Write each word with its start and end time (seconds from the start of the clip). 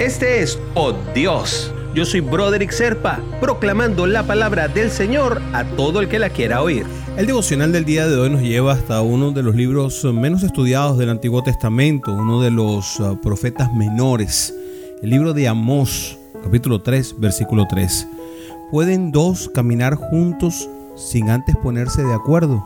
Este 0.00 0.40
es 0.40 0.58
Oh 0.74 0.94
Dios. 1.14 1.70
Yo 1.94 2.06
soy 2.06 2.20
Broderick 2.20 2.70
Serpa, 2.70 3.20
proclamando 3.38 4.06
la 4.06 4.22
palabra 4.22 4.66
del 4.66 4.90
Señor 4.90 5.42
a 5.52 5.62
todo 5.62 6.00
el 6.00 6.08
que 6.08 6.18
la 6.18 6.30
quiera 6.30 6.62
oír. 6.62 6.86
El 7.18 7.26
devocional 7.26 7.70
del 7.70 7.84
día 7.84 8.08
de 8.08 8.16
hoy 8.16 8.30
nos 8.30 8.40
lleva 8.40 8.72
hasta 8.72 9.02
uno 9.02 9.30
de 9.32 9.42
los 9.42 9.54
libros 9.54 10.02
menos 10.04 10.42
estudiados 10.42 10.96
del 10.96 11.10
Antiguo 11.10 11.42
Testamento, 11.42 12.14
uno 12.14 12.40
de 12.40 12.50
los 12.50 12.98
uh, 12.98 13.20
profetas 13.20 13.74
menores, 13.74 14.54
el 15.02 15.10
libro 15.10 15.34
de 15.34 15.48
Amós, 15.48 16.18
capítulo 16.42 16.80
3, 16.80 17.16
versículo 17.18 17.66
3. 17.68 18.08
¿Pueden 18.70 19.12
dos 19.12 19.50
caminar 19.54 19.96
juntos 19.96 20.66
sin 20.96 21.28
antes 21.28 21.58
ponerse 21.58 22.02
de 22.02 22.14
acuerdo? 22.14 22.64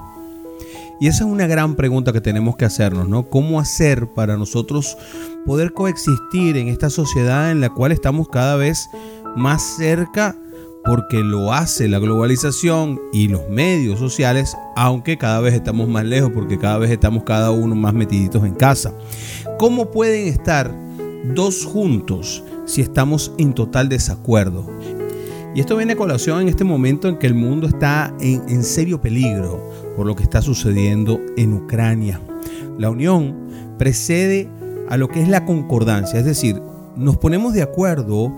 Y 1.00 1.08
esa 1.08 1.24
es 1.24 1.30
una 1.30 1.46
gran 1.46 1.74
pregunta 1.74 2.12
que 2.12 2.20
tenemos 2.20 2.56
que 2.56 2.64
hacernos, 2.64 3.08
¿no? 3.08 3.28
¿Cómo 3.28 3.60
hacer 3.60 4.12
para 4.14 4.36
nosotros 4.36 4.96
poder 5.44 5.72
coexistir 5.72 6.56
en 6.56 6.68
esta 6.68 6.90
sociedad 6.90 7.50
en 7.50 7.60
la 7.60 7.70
cual 7.70 7.92
estamos 7.92 8.28
cada 8.28 8.56
vez 8.56 8.88
más 9.36 9.62
cerca 9.76 10.36
porque 10.84 11.20
lo 11.24 11.52
hace 11.52 11.88
la 11.88 11.98
globalización 11.98 13.00
y 13.12 13.28
los 13.28 13.48
medios 13.48 13.98
sociales, 13.98 14.56
aunque 14.76 15.16
cada 15.16 15.40
vez 15.40 15.54
estamos 15.54 15.88
más 15.88 16.04
lejos 16.04 16.30
porque 16.32 16.58
cada 16.58 16.78
vez 16.78 16.90
estamos 16.90 17.24
cada 17.24 17.50
uno 17.50 17.74
más 17.74 17.94
metiditos 17.94 18.44
en 18.44 18.54
casa. 18.54 18.92
¿Cómo 19.58 19.90
pueden 19.90 20.28
estar 20.28 20.74
dos 21.34 21.64
juntos 21.64 22.44
si 22.66 22.82
estamos 22.82 23.32
en 23.38 23.54
total 23.54 23.88
desacuerdo? 23.88 24.66
Y 25.54 25.60
esto 25.60 25.76
viene 25.76 25.92
a 25.92 25.96
colación 25.96 26.42
en 26.42 26.48
este 26.48 26.64
momento 26.64 27.08
en 27.08 27.16
que 27.16 27.28
el 27.28 27.34
mundo 27.34 27.68
está 27.68 28.12
en, 28.20 28.42
en 28.48 28.64
serio 28.64 29.00
peligro 29.00 29.70
por 29.96 30.06
lo 30.06 30.16
que 30.16 30.24
está 30.24 30.42
sucediendo 30.42 31.20
en 31.36 31.52
Ucrania. 31.52 32.20
La 32.76 32.90
unión 32.90 33.36
precede 33.78 34.48
a 34.88 34.96
lo 34.96 35.08
que 35.08 35.22
es 35.22 35.28
la 35.28 35.44
concordancia, 35.44 36.18
es 36.18 36.24
decir, 36.26 36.60
nos 36.96 37.16
ponemos 37.16 37.54
de 37.54 37.62
acuerdo 37.62 38.32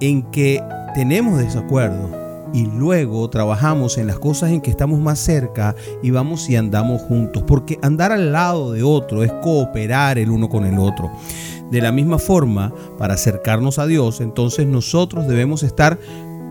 en 0.00 0.22
que 0.30 0.62
tenemos 0.94 1.38
desacuerdo 1.38 2.10
y 2.52 2.66
luego 2.66 3.28
trabajamos 3.30 3.98
en 3.98 4.06
las 4.06 4.18
cosas 4.18 4.50
en 4.50 4.60
que 4.60 4.70
estamos 4.70 5.00
más 5.00 5.18
cerca 5.18 5.74
y 6.02 6.10
vamos 6.10 6.48
y 6.50 6.56
andamos 6.56 7.02
juntos, 7.02 7.44
porque 7.46 7.78
andar 7.82 8.12
al 8.12 8.32
lado 8.32 8.72
de 8.72 8.82
otro 8.82 9.22
es 9.24 9.32
cooperar 9.42 10.18
el 10.18 10.30
uno 10.30 10.48
con 10.48 10.64
el 10.64 10.78
otro. 10.78 11.10
De 11.70 11.80
la 11.80 11.90
misma 11.90 12.18
forma, 12.18 12.72
para 12.98 13.14
acercarnos 13.14 13.78
a 13.78 13.86
Dios, 13.86 14.20
entonces 14.20 14.66
nosotros 14.66 15.26
debemos 15.26 15.62
estar 15.62 15.98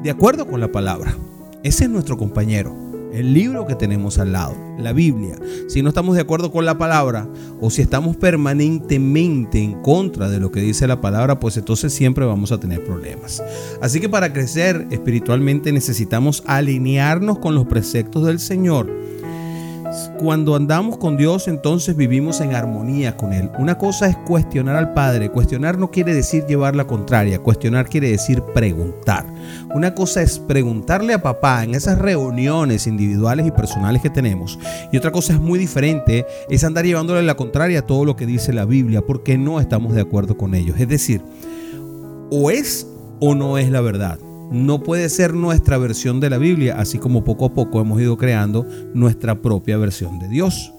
de 0.04 0.10
acuerdo 0.10 0.48
con 0.48 0.60
la 0.60 0.72
palabra. 0.72 1.16
Ese 1.64 1.86
es 1.86 1.90
nuestro 1.90 2.18
compañero 2.18 2.92
el 3.14 3.34
libro 3.34 3.68
que 3.68 3.76
tenemos 3.76 4.18
al 4.20 4.32
lado, 4.32 4.56
la 4.80 4.94
Biblia. 4.94 5.36
Si 5.68 5.82
no 5.82 5.90
estamos 5.90 6.16
de 6.16 6.22
acuerdo 6.22 6.52
con 6.52 6.66
la 6.66 6.78
palabra 6.78 7.28
o 7.60 7.70
si 7.70 7.82
estamos 7.82 8.16
permanentemente 8.16 9.60
en 9.60 9.82
contra 9.82 10.30
de 10.30 10.40
lo 10.40 10.52
que 10.52 10.62
dice 10.62 10.88
la 10.88 11.02
palabra, 11.02 11.40
pues 11.40 11.58
entonces 11.58 11.94
siempre 11.94 12.26
vamos 12.26 12.52
a 12.52 12.60
tener 12.60 12.84
problemas. 12.84 13.44
Así 13.82 14.00
que 14.00 14.10
para 14.10 14.34
crecer 14.34 14.88
espiritualmente 14.92 15.72
necesitamos 15.72 16.44
alinearnos 16.46 17.40
con 17.40 17.54
los 17.54 17.68
preceptos 17.68 18.26
del 18.26 18.40
Señor 18.40 18.90
cuando 20.18 20.56
andamos 20.56 20.98
con 20.98 21.18
Dios, 21.18 21.48
entonces 21.48 21.96
vivimos 21.96 22.40
en 22.42 22.56
armonía 22.56 23.18
con 23.18 23.34
Él. 23.34 23.50
Una 23.60 23.78
cosa 23.78 24.08
es 24.08 24.16
cuestionar 24.18 24.76
al 24.76 24.94
Padre. 24.94 25.30
Cuestionar 25.30 25.78
no 25.78 25.92
quiere 25.92 26.14
decir 26.14 26.46
llevar 26.46 26.76
la 26.76 26.88
contraria. 26.88 27.40
Cuestionar 27.40 27.90
quiere 27.90 28.10
decir 28.10 28.42
preguntar. 28.54 29.26
Una 29.74 29.94
cosa 29.94 30.22
es 30.22 30.40
preguntarle 30.40 31.14
a 31.14 31.22
papá 31.22 31.64
en 31.64 31.76
esas 31.76 31.98
reuniones 31.98 32.88
individuales 32.88 33.46
y 33.48 33.52
personales 33.52 34.02
que 34.02 34.10
tenemos. 34.10 34.58
Y 34.92 34.98
otra 34.98 35.12
cosa 35.12 35.34
es 35.34 35.40
muy 35.40 35.60
diferente, 35.60 36.26
es 36.50 36.64
andar 36.64 36.86
llevándole 36.86 37.24
la 37.24 37.36
contraria 37.36 37.80
a 37.80 37.86
todo 37.86 38.06
lo 38.06 38.16
que 38.16 38.26
dice 38.26 38.54
la 38.54 38.66
Biblia, 38.66 39.02
porque 39.02 39.38
no 39.38 39.60
estamos 39.60 39.94
de 39.94 40.02
acuerdo 40.02 40.38
con 40.38 40.56
ellos. 40.56 40.80
Es 40.80 40.88
decir, 40.88 41.22
o 42.30 42.50
es 42.50 42.88
o 43.20 43.36
no 43.36 43.58
es 43.58 43.70
la 43.70 43.82
verdad 43.82 44.20
no 44.52 44.84
puede 44.84 45.10
ser 45.10 45.34
nuestra 45.34 45.78
versión 45.78 46.20
de 46.20 46.30
la 46.30 46.38
Biblia, 46.38 46.76
así 46.78 47.00
como 47.00 47.24
poco 47.24 47.46
a 47.46 47.54
poco 47.54 47.80
hemos 47.80 48.00
ido 48.02 48.18
creando 48.18 48.66
nuestra 48.94 49.36
propia 49.36 49.78
versión 49.78 50.20
de 50.20 50.28
Dios. 50.28 50.74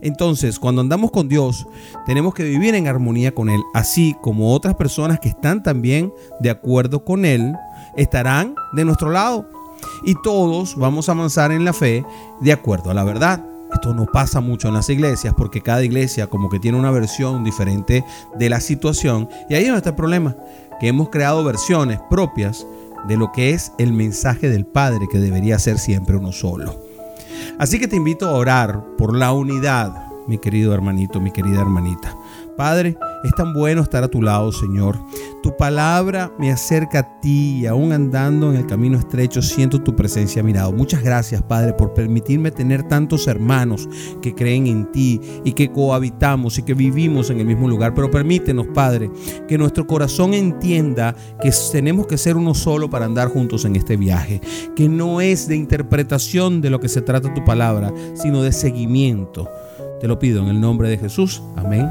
Entonces, 0.00 0.58
cuando 0.58 0.80
andamos 0.80 1.10
con 1.10 1.28
Dios, 1.28 1.66
tenemos 2.06 2.34
que 2.34 2.44
vivir 2.44 2.74
en 2.74 2.88
armonía 2.88 3.34
con 3.34 3.48
Él, 3.48 3.60
así 3.74 4.16
como 4.22 4.52
otras 4.52 4.74
personas 4.74 5.20
que 5.20 5.28
están 5.28 5.62
también 5.62 6.12
de 6.40 6.50
acuerdo 6.50 7.04
con 7.04 7.24
Él 7.24 7.54
estarán 7.96 8.54
de 8.72 8.84
nuestro 8.84 9.10
lado. 9.10 9.46
Y 10.04 10.14
todos 10.22 10.76
vamos 10.76 11.08
a 11.08 11.12
avanzar 11.12 11.52
en 11.52 11.64
la 11.64 11.72
fe 11.72 12.04
de 12.40 12.52
acuerdo 12.52 12.90
a 12.90 12.94
la 12.94 13.04
verdad. 13.04 13.44
Esto 13.72 13.92
no 13.92 14.06
pasa 14.06 14.40
mucho 14.40 14.68
en 14.68 14.74
las 14.74 14.88
iglesias 14.88 15.34
porque 15.36 15.60
cada 15.60 15.84
iglesia 15.84 16.28
como 16.28 16.48
que 16.48 16.60
tiene 16.60 16.78
una 16.78 16.90
versión 16.90 17.44
diferente 17.44 18.04
de 18.38 18.48
la 18.48 18.60
situación. 18.60 19.28
Y 19.50 19.54
ahí 19.54 19.62
es 19.62 19.68
donde 19.68 19.78
está 19.78 19.90
el 19.90 19.96
problema, 19.96 20.36
que 20.80 20.88
hemos 20.88 21.08
creado 21.10 21.42
versiones 21.44 21.98
propias 22.08 22.66
de 23.08 23.16
lo 23.16 23.32
que 23.32 23.50
es 23.50 23.72
el 23.78 23.92
mensaje 23.92 24.48
del 24.48 24.66
Padre 24.66 25.06
que 25.10 25.18
debería 25.18 25.58
ser 25.58 25.78
siempre 25.78 26.16
uno 26.16 26.32
solo. 26.32 26.86
Así 27.58 27.78
que 27.78 27.88
te 27.88 27.96
invito 27.96 28.28
a 28.28 28.32
orar 28.32 28.82
por 28.98 29.16
la 29.16 29.32
unidad, 29.32 30.08
mi 30.26 30.38
querido 30.38 30.74
hermanito, 30.74 31.20
mi 31.20 31.30
querida 31.30 31.60
hermanita. 31.60 32.16
Padre, 32.56 32.96
es 33.22 33.32
tan 33.32 33.52
bueno 33.52 33.82
estar 33.82 34.02
a 34.02 34.08
tu 34.08 34.22
lado, 34.22 34.50
Señor. 34.50 34.98
Tu 35.42 35.54
palabra 35.56 36.32
me 36.38 36.50
acerca 36.50 37.00
a 37.00 37.20
ti 37.20 37.58
y 37.60 37.66
aún 37.66 37.92
andando 37.92 38.50
en 38.50 38.56
el 38.56 38.66
camino 38.66 38.98
estrecho 38.98 39.42
siento 39.42 39.82
tu 39.82 39.94
presencia 39.94 40.42
mirado. 40.42 40.72
Muchas 40.72 41.02
gracias, 41.02 41.42
Padre, 41.42 41.74
por 41.74 41.92
permitirme 41.92 42.50
tener 42.50 42.84
tantos 42.84 43.26
hermanos 43.26 43.88
que 44.22 44.34
creen 44.34 44.66
en 44.66 44.90
ti 44.90 45.20
y 45.44 45.52
que 45.52 45.70
cohabitamos 45.70 46.58
y 46.58 46.62
que 46.62 46.74
vivimos 46.74 47.28
en 47.30 47.40
el 47.40 47.46
mismo 47.46 47.68
lugar. 47.68 47.94
Pero 47.94 48.10
permítenos, 48.10 48.68
Padre, 48.72 49.10
que 49.46 49.58
nuestro 49.58 49.86
corazón 49.86 50.32
entienda 50.32 51.14
que 51.42 51.50
tenemos 51.72 52.06
que 52.06 52.18
ser 52.18 52.36
uno 52.36 52.54
solo 52.54 52.88
para 52.88 53.04
andar 53.04 53.28
juntos 53.28 53.64
en 53.66 53.76
este 53.76 53.96
viaje. 53.96 54.40
Que 54.74 54.88
no 54.88 55.20
es 55.20 55.46
de 55.46 55.56
interpretación 55.56 56.60
de 56.60 56.70
lo 56.70 56.80
que 56.80 56.88
se 56.88 57.02
trata 57.02 57.34
tu 57.34 57.44
palabra, 57.44 57.92
sino 58.14 58.42
de 58.42 58.52
seguimiento. 58.52 59.48
Te 60.00 60.08
lo 60.08 60.18
pido 60.18 60.42
en 60.42 60.48
el 60.48 60.60
nombre 60.60 60.88
de 60.88 60.98
Jesús. 60.98 61.42
Amén 61.56 61.90